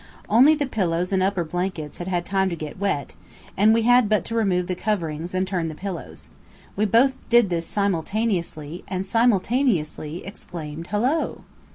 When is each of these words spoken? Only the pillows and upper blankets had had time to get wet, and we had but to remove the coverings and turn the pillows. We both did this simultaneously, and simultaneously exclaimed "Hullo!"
Only 0.27 0.55
the 0.55 0.65
pillows 0.65 1.13
and 1.13 1.21
upper 1.21 1.43
blankets 1.43 1.99
had 1.99 2.07
had 2.07 2.25
time 2.25 2.49
to 2.49 2.55
get 2.55 2.79
wet, 2.79 3.13
and 3.55 3.71
we 3.71 3.83
had 3.83 4.09
but 4.09 4.25
to 4.25 4.35
remove 4.35 4.65
the 4.65 4.73
coverings 4.73 5.35
and 5.35 5.45
turn 5.47 5.67
the 5.67 5.75
pillows. 5.75 6.29
We 6.75 6.85
both 6.85 7.13
did 7.29 7.51
this 7.51 7.67
simultaneously, 7.67 8.83
and 8.87 9.05
simultaneously 9.05 10.25
exclaimed 10.25 10.87
"Hullo!" 10.87 11.41